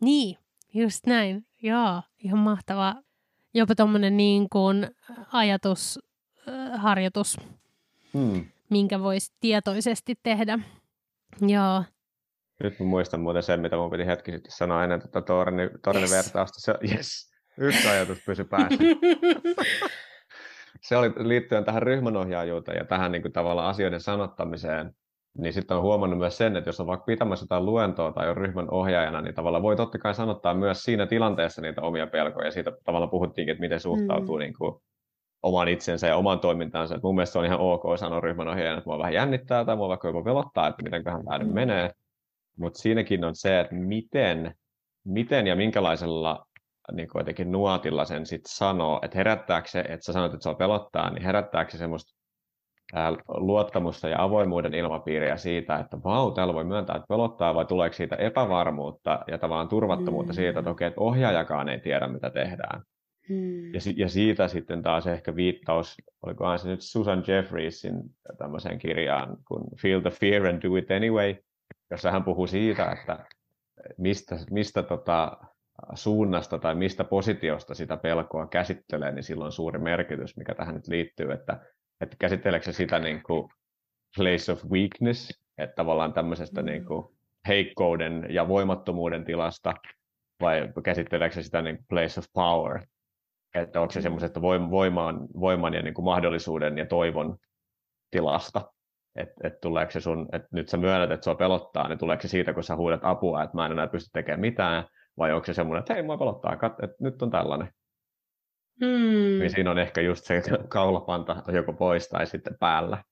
[0.00, 0.36] Niin,
[0.74, 1.46] just näin.
[1.62, 2.94] Joo, ihan mahtava.
[3.54, 4.90] Jopa tuommoinen niin kuin
[5.32, 7.36] ajatusharjoitus.
[8.12, 10.58] Hmm minkä voisi tietoisesti tehdä.
[11.40, 11.84] Joo.
[12.62, 16.60] Nyt mä muistan muuten sen, mitä mun piti hetki sitten sanoa ennen tuota torni, tornivertausta.
[16.60, 18.78] Se, yes, yksi ajatus pysyi päässä.
[20.86, 24.94] se oli liittyen tähän ryhmänohjaajuuteen ja tähän niin kuin, tavallaan asioiden sanottamiseen.
[25.38, 28.36] Niin sitten on huomannut myös sen, että jos on vaikka pitämässä jotain luentoa tai on
[28.36, 32.50] ryhmän ohjaajana, niin tavallaan voi totta kai sanottaa myös siinä tilanteessa niitä omia pelkoja.
[32.50, 34.40] Siitä tavallaan puhuttiinkin, että miten suhtautuu mm.
[34.40, 34.82] niin kuin,
[35.42, 36.94] oman itsensä ja oman toimintansa.
[36.94, 39.76] Et mun mielestä se on ihan ok sanoa ryhmän ohjaajan, että mua vähän jännittää tai
[39.76, 41.54] mua vaikka jopa pelottaa, että mitenköhän tämä nyt mm.
[41.54, 41.90] menee.
[42.58, 44.54] Mutta siinäkin on se, että miten,
[45.04, 46.46] miten ja minkälaisella
[46.92, 50.56] niin jotenkin nuotilla sen sitten sanoo, että herättääkö se, että sä sanot, että se on
[50.56, 52.21] pelottaa, niin herättääkö se semmoista
[53.28, 58.16] luottamusta ja avoimuuden ilmapiiriä siitä, että vau, täällä voi myöntää, että pelottaa, vai tuleeko siitä
[58.16, 60.34] epävarmuutta ja tavallaan turvattomuutta mm.
[60.34, 62.82] siitä, että okei, että ohjaajakaan ei tiedä, mitä tehdään.
[63.28, 63.74] Hmm.
[63.74, 67.94] Ja, ja siitä sitten taas ehkä viittaus, olikohan se nyt Susan Jeffreysin
[68.38, 71.34] tämmöiseen kirjaan kuin Feel the Fear and Do It Anyway,
[71.90, 73.26] jossa hän puhuu siitä, että
[73.98, 75.36] mistä, mistä tota
[75.94, 81.32] suunnasta tai mistä positiosta sitä pelkoa käsittelee, niin silloin suuri merkitys, mikä tähän nyt liittyy,
[81.32, 81.60] että,
[82.02, 83.48] että käsitteleekö se sitä niin kuin
[84.16, 86.66] place of weakness, että tavallaan tämmöisestä mm.
[86.66, 87.06] niin kuin
[87.48, 89.74] heikkouden ja voimattomuuden tilasta,
[90.40, 92.86] vai käsitteleekö se sitä niin kuin place of power,
[93.54, 94.02] että onko se mm.
[94.02, 97.36] semmoisesta voiman, voiman ja niin kuin mahdollisuuden ja toivon
[98.10, 98.72] tilasta,
[99.16, 102.28] että et tuleeko se sun, että nyt sä myönnät, että sua pelottaa, niin tuleeko se
[102.28, 104.84] siitä, kun sä huudat apua, että mä en enää pysty tekemään mitään,
[105.18, 107.68] vai onko se semmoinen, että hei, mua pelottaa, kat, että nyt on tällainen.
[108.80, 109.38] Hmm.
[109.38, 113.04] Niin siinä on ehkä just se kaulapanta joko pois tai sitten päällä.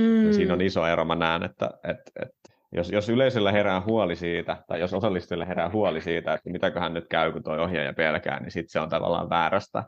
[0.00, 0.26] Hmm.
[0.26, 4.16] Ja siinä on iso ero, mä näen, että, että, että jos, jos yleisöllä herää huoli
[4.16, 8.40] siitä, tai jos osallistujille herää huoli siitä, että mitäköhän nyt käy, kun tuo ohjaaja pelkää,
[8.40, 9.84] niin sitten se on tavallaan väärästä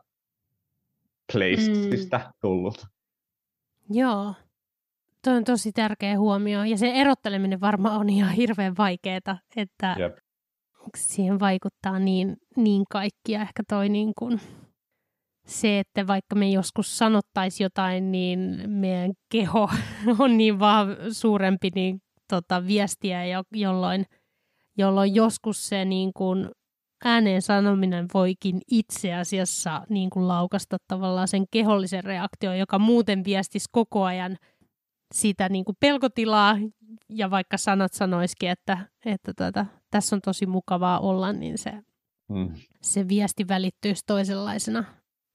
[1.32, 2.32] placesta mm.
[2.40, 2.86] tullut.
[3.90, 4.34] Joo,
[5.24, 6.64] tuo on tosi tärkeä huomio.
[6.64, 10.18] Ja se erotteleminen varmaan on ihan hirveän vaikeaa, että Jep.
[10.96, 13.42] Siihen vaikuttaa niin, niin kaikkia.
[13.42, 14.40] Ehkä toi niin kuin
[15.46, 19.70] se, että vaikka me joskus sanottaisiin jotain, niin meidän keho
[20.18, 24.04] on niin vaan suurempi, niin tota, viestiä, jo, jolloin,
[24.78, 26.50] jolloin joskus se niin kuin
[27.04, 33.68] ääneen sanominen voikin itse asiassa niin kuin laukasta tavallaan sen kehollisen reaktion, joka muuten viestisi
[33.72, 34.36] koko ajan
[35.14, 36.56] sitä niin kuin pelkotilaa,
[37.08, 41.72] ja vaikka sanat sanoisikin, että, että tota, tässä on tosi mukavaa olla, niin se,
[42.28, 42.54] mm.
[42.82, 44.84] se viesti välittyisi toisenlaisena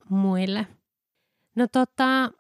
[0.09, 0.67] muille.
[1.55, 2.31] No tota,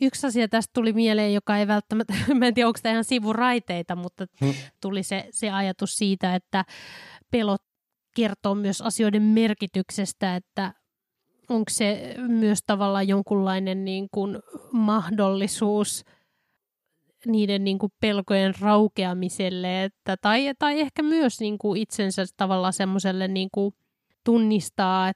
[0.00, 3.96] Yksi asia tästä tuli mieleen, joka ei välttämättä, mä en tiedä onko tämä ihan sivuraiteita,
[3.96, 4.54] mutta hmm.
[4.80, 6.64] tuli se, se ajatus siitä, että
[7.30, 7.62] pelot
[8.16, 10.74] kertoo myös asioiden merkityksestä, että
[11.48, 14.38] onko se myös tavallaan jonkunlainen niin kuin
[14.72, 16.04] mahdollisuus
[17.28, 23.28] niiden niin kuin pelkojen raukeamiselle, että, tai, tai ehkä myös niin kuin itsensä tavallaan semmoiselle
[23.28, 23.74] niin kuin
[24.24, 25.12] tunnistaa,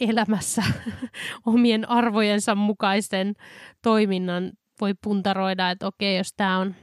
[0.00, 0.62] elämässä
[1.46, 3.34] omien arvojensa mukaisen
[3.82, 6.74] toiminnan voi puntaroida, että okei, jos tämä on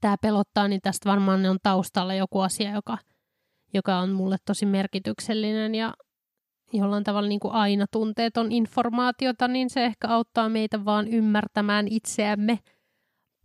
[0.00, 2.98] tämä pelottaa, niin tästä varmaan on taustalla joku asia, joka,
[3.74, 5.94] joka on mulle tosi merkityksellinen ja
[6.72, 12.58] jollain tavalla niin kuin aina tunteeton informaatiota, niin se ehkä auttaa meitä vaan ymmärtämään itseämme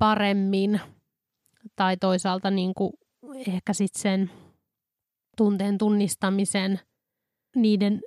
[0.03, 0.81] paremmin.
[1.75, 2.93] Tai toisaalta niin kuin
[3.47, 4.31] ehkä sitten sen
[5.37, 6.79] tunteen tunnistamisen–
[7.55, 8.01] niiden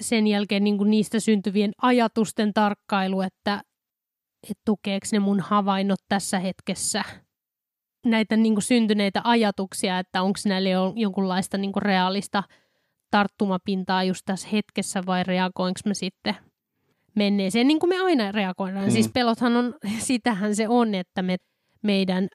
[0.00, 3.62] sen jälkeen niin kuin niistä syntyvien ajatusten tarkkailu, että,
[4.50, 7.04] että tukeeko ne mun havainnot tässä hetkessä
[8.06, 12.42] näitä niin kuin syntyneitä ajatuksia, että onko näille jonkunlaista niin kuin reaalista
[13.10, 16.36] tarttumapintaa just tässä hetkessä vai reagoinko mä sitten
[17.18, 18.84] menneeseen, niin kuin me aina reagoidaan.
[18.84, 18.90] Mm.
[18.90, 21.36] Siis pelothan on, sitähän se on, että me,
[21.82, 22.28] meidän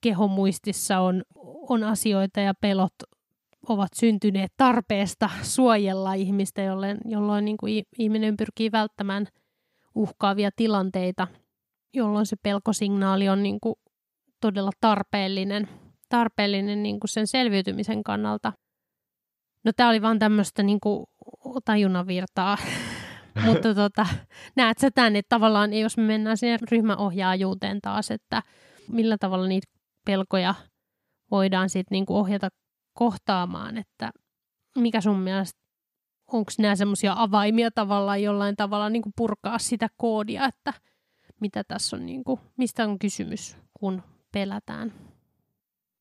[0.00, 1.22] kehomuistissa on,
[1.68, 2.92] on asioita ja pelot
[3.68, 9.26] ovat syntyneet tarpeesta suojella ihmistä, jolloin, jolloin niin kuin ihminen pyrkii välttämään
[9.94, 11.26] uhkaavia tilanteita,
[11.94, 13.74] jolloin se pelkosignaali on niin kuin
[14.40, 15.68] todella tarpeellinen,
[16.08, 18.52] tarpeellinen niin kuin sen selviytymisen kannalta.
[19.64, 21.06] No tämä oli vaan tämmöistä niin kuin
[21.64, 22.58] tajunnavirtaa,
[23.46, 24.06] mutta tota,
[24.56, 28.42] näet sä tämän, että tavallaan jos me mennään sinne ryhmäohjaajuuteen taas, että
[28.88, 29.66] millä tavalla niitä
[30.06, 30.54] pelkoja
[31.30, 32.48] voidaan sitten niin ohjata
[32.92, 34.10] kohtaamaan, että
[34.78, 35.60] mikä sun mielestä,
[36.32, 40.72] onko nämä semmoisia avaimia tavallaan jollain tavalla niin kuin purkaa sitä koodia, että
[41.40, 45.09] mitä tässä on, niin kuin, mistä on kysymys, kun pelätään.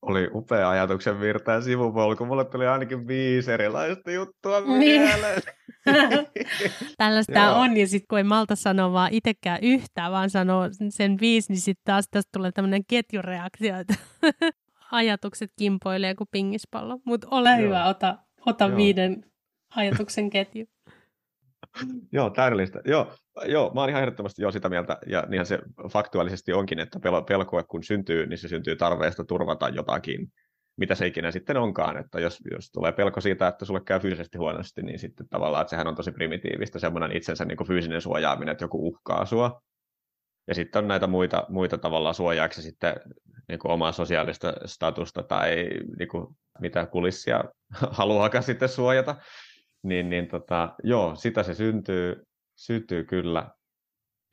[0.01, 2.25] Oli upea ajatuksen virta ja sivupolku.
[2.25, 5.01] Mulle tuli ainakin viisi erilaista juttua niin.
[5.01, 5.41] mieleen.
[6.97, 11.51] Tällaista on, ja sitten kun ei malta sanoa vaan itsekään yhtään, vaan sanoo sen viisi,
[11.51, 13.93] niin sitten taas tästä tulee tämmöinen ketjureaktio, että
[14.91, 16.99] ajatukset kimpoilee kuin pingispallo.
[17.05, 17.59] Mutta ole Joo.
[17.59, 18.77] hyvä, ota, ota Joo.
[18.77, 19.25] viiden
[19.75, 20.65] ajatuksen ketju.
[22.11, 22.81] Joo, täydellistä.
[22.85, 23.13] Joo,
[23.45, 25.59] joo, mä oon ihan ehdottomasti jo sitä mieltä, ja niinhän se
[25.91, 30.31] faktuaalisesti onkin, että pel- pelkoa kun syntyy, niin se syntyy tarveesta turvata jotakin,
[30.77, 31.97] mitä se ikinä sitten onkaan.
[31.97, 35.69] Että jos, jos tulee pelko siitä, että sulle käy fyysisesti huonosti, niin sitten tavallaan, että
[35.69, 39.61] sehän on tosi primitiivistä, semmoinen itsensä niin kuin fyysinen suojaaminen, että joku uhkaa sua.
[40.47, 42.93] Ja sitten on näitä muita, muita tavallaan suojaaksi sitten
[43.47, 46.27] niin kuin omaa sosiaalista statusta tai niin kuin
[46.59, 47.43] mitä kulissia
[47.97, 49.15] haluaakaan sitten suojata.
[49.83, 52.23] Niin, niin tota, joo, sitä se syntyy,
[52.55, 53.49] syntyy kyllä.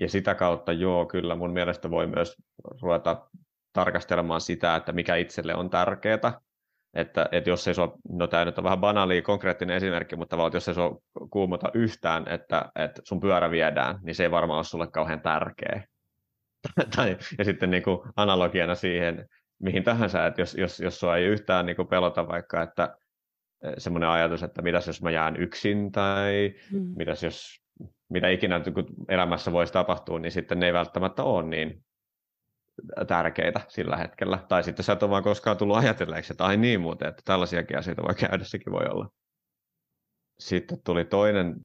[0.00, 2.36] Ja sitä kautta joo, kyllä mun mielestä voi myös
[2.82, 3.28] ruveta
[3.72, 6.40] tarkastelemaan sitä, että mikä itselle on tärkeää.
[6.94, 10.52] Että, että jos ei sua, no tämä nyt on vähän banaali konkreettinen esimerkki, mutta vaan,
[10.54, 10.98] jos ei sua
[11.30, 15.82] kuumota yhtään, että, että sun pyörä viedään, niin se ei varmaan ole sulle kauhean tärkeä.
[16.96, 19.28] tai, ja sitten niin kuin analogiana siihen,
[19.58, 22.96] mihin tahansa, että jos, jos, jos sua ei yhtään niin kuin pelota vaikka, että
[23.78, 26.94] semmoinen ajatus, että mitäs jos mä jään yksin tai mm.
[26.96, 27.62] mitäs jos,
[28.08, 28.60] mitä ikinä
[29.08, 31.84] elämässä voisi tapahtua, niin sitten ne ei välttämättä ole niin
[33.06, 34.38] tärkeitä sillä hetkellä.
[34.48, 37.78] Tai sitten sä et ole vaan koskaan tullut ajatelleeksi, että ai niin muuten, että tällaisiakin
[37.78, 39.08] asioita voi käydä, sekin voi olla.
[40.38, 41.56] Sitten tuli toinen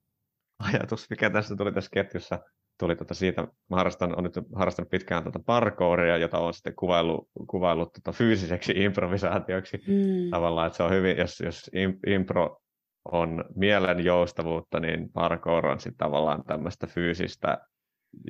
[0.59, 2.39] ajatus, mikä tässä tuli tässä ketjussa,
[2.79, 7.29] tuli tota siitä, mä harrastan, on nyt harrastanut pitkään tota parkouria, jota on sitten kuvaillut,
[7.47, 9.77] kuvaillut tota fyysiseksi improvisaatioksi.
[9.77, 10.29] Mm.
[10.31, 11.71] Tavallaan, että se on hyvin, jos, jos
[12.07, 12.61] impro
[13.11, 17.57] on mielen joustavuutta, niin parkour on sitten tavallaan tämmöistä fyysistä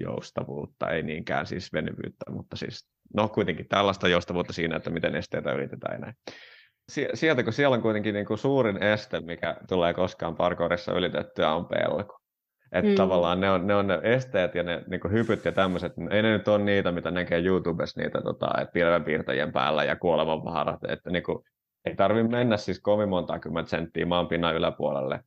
[0.02, 5.52] joustavuutta, ei niinkään siis venyvyyttä, mutta siis no kuitenkin tällaista joustavuutta siinä, että miten esteitä
[5.52, 6.16] ylitetään ja näin.
[7.14, 11.66] Sieltä, kun siellä on kuitenkin niin kuin suurin este, mikä tulee koskaan parkourissa ylitettyä, on
[11.66, 12.21] pelko.
[12.72, 12.96] Että mm.
[12.96, 16.32] tavallaan ne on, ne on ne esteet ja ne niin hypyt ja tämmöiset, ei ne
[16.32, 21.44] nyt ole niitä, mitä näkee YouTubessa, niitä tota, pilvenpiirtäjien päällä ja kuolemanvaarat, että niin kuin,
[21.86, 25.20] ei tarvitse mennä siis kovin monta kymmentä senttiä maanpinnan yläpuolelle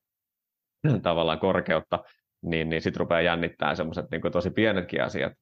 [1.03, 2.05] tavallaan korkeutta,
[2.43, 5.33] niin, niin sitten rupeaa jännittää semmoiset niin tosi pienetkin asiat,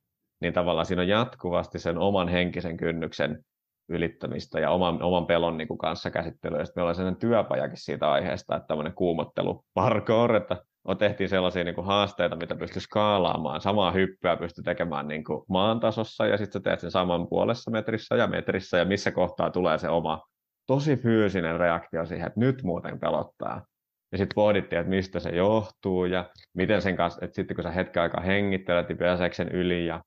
[0.41, 3.45] niin tavallaan siinä on jatkuvasti sen oman henkisen kynnyksen
[3.89, 6.59] ylittämistä ja oman, oman pelon niin kuin kanssa käsittelyä.
[6.59, 11.29] Ja sitten meillä on sellainen työpajakin siitä aiheesta, että tämmöinen kuumottelu parkour, että on tehtiin
[11.29, 13.61] sellaisia niin kuin haasteita, mitä pystyy skaalaamaan.
[13.61, 18.17] Samaa hyppyä pystyy tekemään niin kuin maan tasossa ja sitten teet sen saman puolessa metrissä
[18.17, 20.23] ja metrissä ja missä kohtaa tulee se oma
[20.67, 23.67] tosi fyysinen reaktio siihen, että nyt muuten pelottaa.
[24.13, 27.71] Ja sitten pohdittiin, että mistä se johtuu ja miten sen kanssa, että sitten kun sä
[27.71, 30.03] hetken aikaa hengittelet, niin pääseekö sen yli ja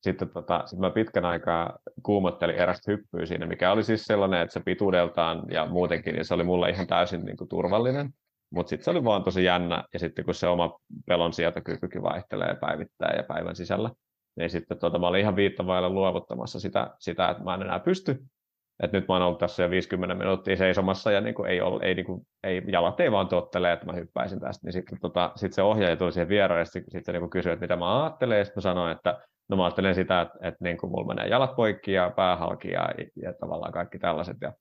[0.00, 4.52] sitten tota, sit mä pitkän aikaa kuumottelin erästä hyppyä siinä, mikä oli siis sellainen, että
[4.52, 8.10] se pituudeltaan ja muutenkin, niin se oli mulle ihan täysin niin kuin turvallinen.
[8.54, 12.56] Mutta sitten se oli vaan tosi jännä, ja sitten kun se oma pelon sietokykykin vaihtelee
[12.60, 13.90] päivittäin ja päivän sisällä,
[14.36, 18.18] niin sitten tota, mä olin ihan viittavailla luovuttamassa sitä, sitä, että mä en enää pysty.
[18.82, 21.84] Et nyt mä oon ollut tässä jo 50 minuuttia seisomassa, ja niin kuin ei, ole,
[21.84, 24.66] ei, niin kuin, ei, jalat ei vaan tottele, että mä hyppäisin tästä.
[24.66, 27.52] Niin sitten tota, sit se ohjaaja tuli siihen vieraan, ja sitten sit se niin kysyi,
[27.52, 30.64] että mitä mä ajattelen, ja sitten mä sanoin, että no mä ajattelen sitä, että, että
[30.64, 32.88] niin kuin mulla menee jalat poikki ja pää halki ja,
[33.22, 34.36] ja tavallaan kaikki tällaiset.
[34.40, 34.52] Ja,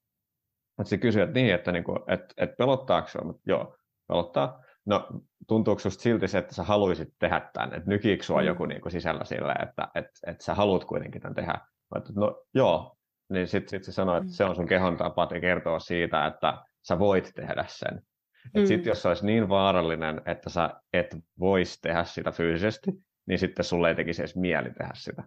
[0.79, 3.75] että se kysyi, että niin, että, niin kuin, että, että pelottaako se, mutta joo,
[4.07, 4.63] pelottaa.
[4.85, 5.07] No
[5.47, 8.47] tuntuuko sinusta silti se, että sä haluaisit tehdä tämän, että nykiikö sua mm.
[8.47, 11.57] joku niin kuin sisällä sille, että, että, että sä haluat kuitenkin tämän tehdä?
[11.97, 12.97] Että, no joo,
[13.29, 14.33] niin sitten sit se sanoi, että mm.
[14.33, 18.01] se on sun kehon tapa kertoa siitä, että sä voit tehdä sen.
[18.57, 18.65] Mm.
[18.65, 22.91] Sitten jos se olisi niin vaarallinen, että sä et voisi tehdä sitä fyysisesti,
[23.25, 25.23] niin sitten sulle ei tekisi edes mieli tehdä sitä.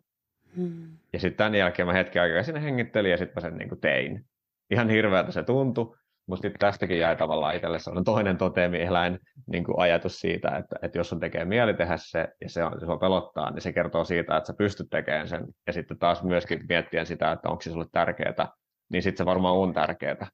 [0.56, 0.98] Mm.
[1.12, 3.80] Ja sitten tämän jälkeen mä hetken aikaa sinne hengittelin ja sitten mä sen niin kuin
[3.80, 4.26] tein.
[4.70, 9.78] Ihan hirveältä se tuntui, mutta sitten tästäkin jäi tavallaan itselle sellainen toinen toteemieläin niin kuin
[9.78, 12.98] ajatus siitä, että, että jos on tekee mieli tehdä se ja se on, se on
[12.98, 15.46] pelottaa, niin se kertoo siitä, että sä pystyt tekemään sen.
[15.66, 18.48] Ja sitten taas myöskin miettien sitä, että onko se sulle tärkeää,
[18.88, 20.26] niin sitten se varmaan on tärkeää,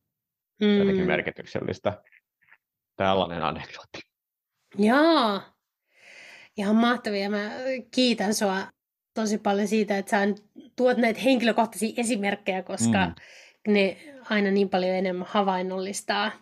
[0.60, 0.78] mm.
[0.78, 2.02] jotenkin merkityksellistä.
[2.96, 4.00] Tällainen anekdootti.
[4.78, 5.40] Joo,
[6.56, 7.30] ihan mahtavia.
[7.30, 7.50] Mä
[7.94, 8.56] kiitän sua
[9.14, 10.18] tosi paljon siitä, että sä
[10.76, 13.14] tuot näitä henkilökohtaisia esimerkkejä, koska mm
[13.68, 13.96] ne
[14.30, 16.32] aina niin paljon enemmän havainnollistaa,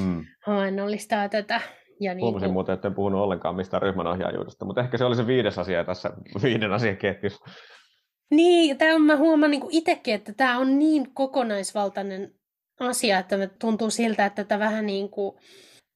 [0.00, 0.24] hmm.
[0.46, 1.60] havainnollistaa tätä.
[2.00, 2.52] Ja niin Huomasin kuin...
[2.52, 6.10] muuten, että en puhunut ollenkaan mistään ryhmänohjaajuudesta, mutta ehkä se oli se viides asia tässä
[6.42, 7.44] viiden asian ketjussa.
[8.30, 12.34] Niin, tämä mä huomaan niin itsekin, että tämä on niin kokonaisvaltainen
[12.80, 15.36] asia, että tuntuu siltä, että tätä vähän niin kuin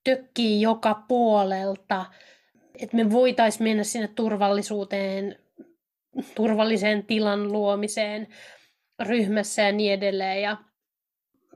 [0.04, 2.06] tökkii joka puolelta,
[2.82, 5.36] että me voitaisiin mennä sinne turvallisuuteen,
[6.34, 8.26] turvalliseen tilan luomiseen,
[9.02, 10.42] ryhmässä ja niin edelleen.
[10.42, 10.56] Ja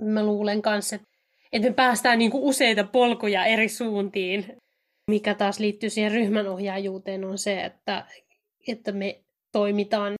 [0.00, 0.96] mä luulen kanssa,
[1.52, 4.56] että, me päästään niin kuin useita polkuja eri suuntiin.
[5.10, 8.06] Mikä taas liittyy siihen ryhmänohjaajuuteen on se, että,
[8.68, 9.20] että me
[9.52, 10.14] toimitaan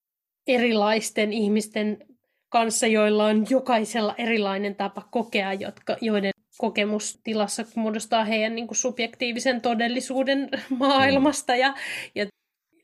[0.47, 2.07] erilaisten ihmisten
[2.49, 9.61] kanssa, joilla on jokaisella erilainen tapa kokea, jotka, joiden kokemustilassa muodostaa heidän niin kuin subjektiivisen
[9.61, 11.75] todellisuuden maailmasta ja,
[12.15, 12.27] ja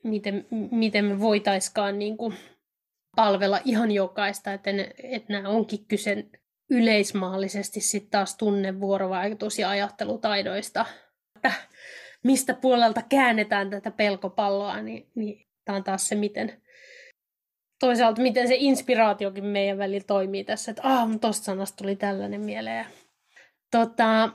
[0.03, 2.33] miten, miten me voitaiskaan niin kuin
[3.15, 6.25] palvella ihan jokaista, että, ne, että nämä onkin kyse
[6.69, 10.85] yleismaallisesti sitten taas tunne, vuorovaikutus ja ajattelutaidoista,
[11.35, 11.51] että
[12.23, 16.61] mistä puolelta käännetään tätä pelkopalloa, niin, niin tämä on taas se, miten
[17.79, 22.85] toisaalta miten se inspiraatiokin meidän välillä toimii tässä, että ah, tuosta sanasta tuli tällainen mieleen.
[23.71, 24.29] Tota,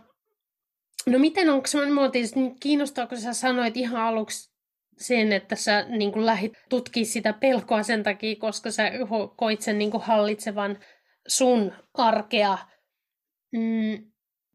[1.07, 4.55] no miten, onko semmoinen, mua tietysti kiinnostaa, kun sä sanoit ihan aluksi
[4.99, 8.91] sen, että sä niin kuin lähdit tutkimaan sitä pelkoa sen takia, koska sä
[9.37, 10.79] koit sen niin hallitsevan
[11.29, 12.59] sun arkea.
[13.53, 14.11] Mm,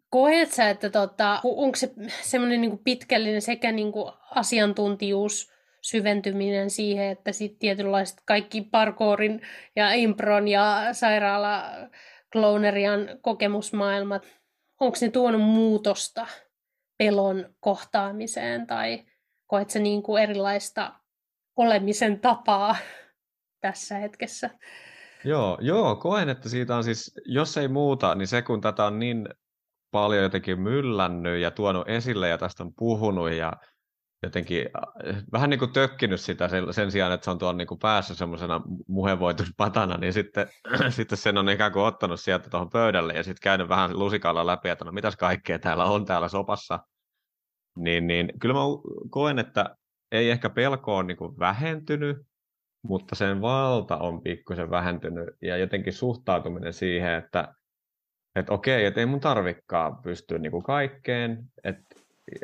[0.10, 5.51] koet sä, että tota, onko se semmoinen niin pitkällinen sekä niin kuin asiantuntijuus,
[5.82, 9.41] syventyminen siihen, että sitten tietynlaiset kaikki parkourin
[9.75, 11.63] ja impron ja sairaala
[12.32, 14.27] klonerian kokemusmaailmat,
[14.79, 16.27] onko ne tuonut muutosta
[16.97, 19.05] pelon kohtaamiseen tai
[19.47, 20.93] koet se niin kuin erilaista
[21.55, 22.75] olemisen tapaa
[23.62, 24.49] tässä hetkessä?
[25.23, 28.99] Joo, joo, koen, että siitä on siis, jos ei muuta, niin se kun tätä on
[28.99, 29.29] niin
[29.91, 33.53] paljon jotenkin myllännyt ja tuonut esille ja tästä on puhunut ja
[34.23, 34.65] jotenkin
[35.08, 37.79] äh, vähän niin kuin tökkinyt sitä sen, sen sijaan, että se on tuolla niin kuin
[37.79, 40.47] päässä semmoisena muhevoituspatana, niin sitten,
[40.89, 44.69] sitten sen on ikään kuin ottanut sieltä tuohon pöydälle ja sitten käynyt vähän lusikalla läpi,
[44.69, 46.79] että no mitäs kaikkea täällä on täällä sopassa.
[47.77, 48.60] Niin, niin kyllä mä
[49.10, 49.75] koen, että
[50.12, 52.17] ei ehkä pelko ole niin kuin vähentynyt,
[52.82, 57.54] mutta sen valta on pikkusen vähentynyt ja jotenkin suhtautuminen siihen, että,
[58.36, 61.96] että okei, että ei mun tarvikkaa pystyä niin kuin kaikkeen, että,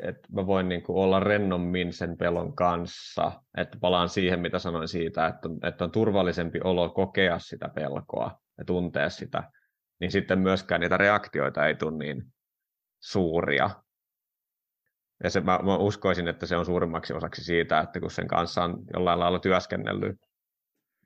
[0.02, 4.88] että mä voin niin kuin olla rennommin sen pelon kanssa, että palaan siihen, mitä sanoin
[4.88, 9.44] siitä, että, että on turvallisempi olo kokea sitä pelkoa ja tuntea sitä,
[10.00, 12.24] niin sitten myöskään niitä reaktioita ei tule niin
[13.04, 13.70] suuria,
[15.24, 18.64] ja se, mä, mä uskoisin, että se on suurimmaksi osaksi siitä, että kun sen kanssa
[18.64, 20.18] on jollain lailla työskennellyt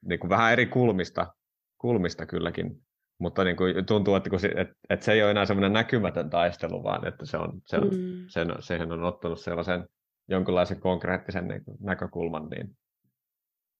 [0.05, 1.33] niin kuin vähän eri kulmista,
[1.77, 2.81] kulmista kylläkin,
[3.19, 6.29] mutta niin kuin tuntuu, että, kun se, että, että se ei ole enää semmoinen näkymätön
[6.29, 8.25] taistelu, vaan että se on, se on, mm.
[8.27, 9.87] sen, siihen on ottanut sellaisen
[10.29, 12.77] jonkinlaisen konkreettisen niin näkökulman, niin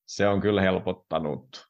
[0.08, 1.69] se on kyllä helpottanut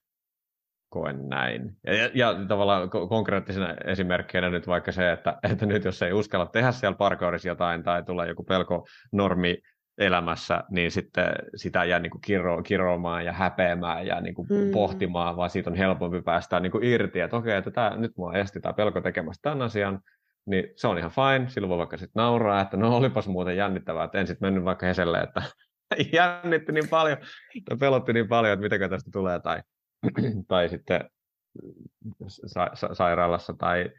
[0.89, 1.77] koen näin.
[1.85, 6.71] Ja, ja, tavallaan konkreettisena esimerkkinä nyt vaikka se, että, että nyt jos ei uskalla tehdä
[6.71, 9.57] siellä parkourissa jotain tai tulee joku pelko normi
[9.97, 11.25] elämässä, niin sitten
[11.55, 14.71] sitä jää niin kuin kiro, kiroamaan ja häpeämään ja niin kuin mm.
[14.71, 18.33] pohtimaan, vaan siitä on helpompi päästä niin kuin irti, että okei, että tämä, nyt mua
[18.33, 19.99] esti tämä pelko tekemästä tämän asian,
[20.45, 24.03] niin se on ihan fine, silloin voi vaikka sitten nauraa, että no olipas muuten jännittävää,
[24.03, 25.41] että en sitten mennyt vaikka Heselle, että
[26.13, 27.17] jännitti niin paljon,
[27.65, 29.61] tai pelotti niin paljon, että mitäkö tästä tulee, tai
[30.47, 31.09] tai sitten
[32.27, 33.89] sa- sa- sairaalassa tai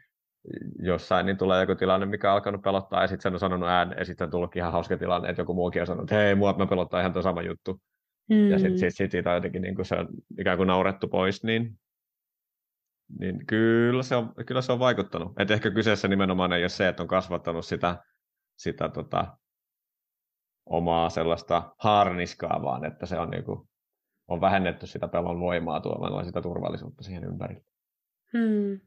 [0.79, 3.95] jossain, niin tulee joku tilanne, mikä on alkanut pelottaa, ja sitten sen on sanonut ään,
[3.97, 6.53] ja sitten on tullutkin ihan hauska tilanne, että joku muukin on sanonut, että hei, mua
[6.57, 7.81] mä pelottaa ihan tuo sama juttu.
[8.29, 8.49] Mm.
[8.49, 10.07] Ja sitten sit, sit siitä on jotenkin niin kuin se on
[10.39, 11.79] ikään kuin naurettu pois, niin,
[13.19, 15.39] niin kyllä, se on, kyllä se on vaikuttanut.
[15.39, 18.03] Et ehkä kyseessä nimenomaan ei ole se, että on kasvattanut sitä,
[18.57, 19.37] sitä tota,
[20.65, 23.69] omaa sellaista haarniskaa, vaan että se on niin kuin
[24.27, 27.63] on vähennetty sitä pelon voimaa tuomalla sitä turvallisuutta siihen ympärille.
[28.33, 28.79] Hmm.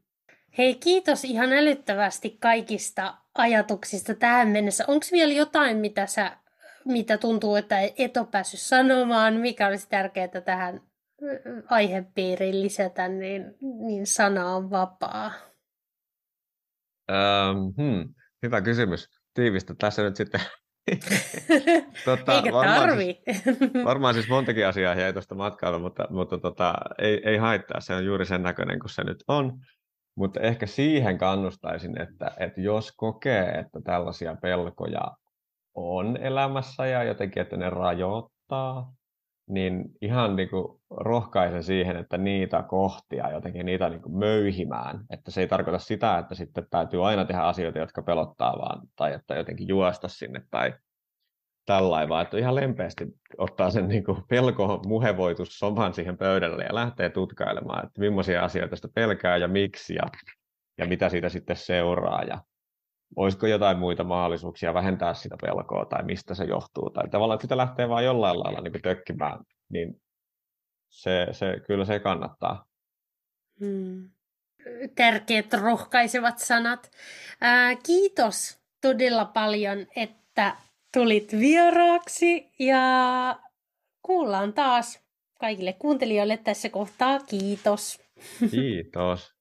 [0.59, 4.85] Hei, kiitos ihan älyttävästi kaikista ajatuksista tähän mennessä.
[4.89, 6.37] Onko vielä jotain, mitä, sä,
[6.85, 10.81] mitä tuntuu, että et ole päässyt sanomaan, mikä olisi tärkeää tähän
[11.71, 15.33] aihepiiriin lisätä, niin, niin sana on vapaa?
[17.11, 19.09] Um, hmm, hyvä kysymys.
[19.35, 20.41] Tiivistä tässä nyt sitten.
[22.05, 23.23] tota, Eikä varmaan tarvi.
[23.33, 23.45] Siis,
[23.85, 27.81] varmaan siis montakin asiaa jäi tuosta matkailla, mutta, mutta tota, ei, ei haittaa.
[27.81, 29.59] Se on juuri sen näköinen kuin se nyt on.
[30.17, 35.17] Mutta ehkä siihen kannustaisin, että, että jos kokee, että tällaisia pelkoja
[35.75, 38.93] on elämässä ja jotenkin, että ne rajoittaa,
[39.49, 45.01] niin ihan niin kuin rohkaisen siihen, että niitä kohtia jotenkin niitä niin kuin möyhimään.
[45.11, 49.13] Että se ei tarkoita sitä, että sitten täytyy aina tehdä asioita, jotka pelottaa vaan, tai
[49.13, 50.75] että jotenkin juosta sinne tai
[51.67, 53.05] tällainen, vaan että ihan lempeästi
[53.39, 58.77] ottaa sen niin kuin pelko muhevoitus soman siihen pöydälle ja lähtee tutkailemaan, että millaisia asioita
[58.77, 60.03] sitä pelkää ja miksi ja,
[60.79, 62.39] ja mitä siitä sitten seuraa ja
[63.17, 66.91] olisiko jotain muita mahdollisuuksia vähentää sitä pelkoa tai mistä se johtuu.
[66.91, 69.39] Tai tavallaan, että sitä lähtee vaan jollain lailla niin tökkimään,
[69.69, 70.01] niin
[70.89, 72.65] se, se, kyllä se kannattaa.
[73.61, 74.11] Hmm.
[74.95, 76.91] Tärkeät rohkaisevat sanat.
[77.41, 80.57] Ää, kiitos todella paljon, että
[80.95, 83.39] tulit vieraaksi ja
[84.03, 85.05] kuullaan taas
[85.41, 87.21] kaikille kuuntelijoille tässä kohtaa.
[87.21, 88.01] Kiitos.
[88.51, 89.34] Kiitos.